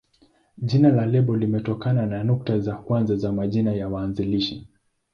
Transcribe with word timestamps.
Jina 0.57 0.89
la 0.89 1.05
lebo 1.05 1.35
limetokana 1.37 2.05
na 2.05 2.23
nukta 2.23 2.59
za 2.59 2.75
kwanza 2.75 3.15
za 3.15 3.31
majina 3.31 3.73
ya 3.73 3.87
waanzilishi. 3.89 4.67